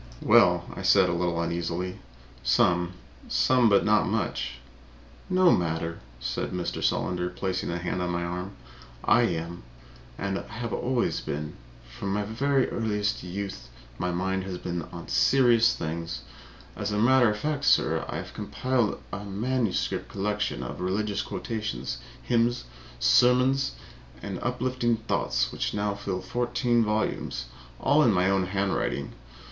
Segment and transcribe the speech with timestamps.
[0.23, 1.99] "Well," I said, a little uneasily,
[2.41, 2.93] "some.
[3.27, 4.53] Some, but not much."
[5.29, 6.83] "No matter," said Mr.
[6.83, 8.53] Solander, placing a hand on my arm.
[9.03, 9.61] "I am.
[10.17, 11.53] I have always been.
[11.87, 13.69] From my earliest youth
[13.99, 16.21] my mind has been on serious things.
[16.75, 21.99] As a matter of fact, sir, I have compiled a manuscript collection of religious quotations,
[22.23, 22.63] hymns,
[22.97, 23.73] sermons
[24.19, 27.45] and uplifting thoughts which now fill fourteen volumes,
[27.79, 29.13] all in my own handwriting.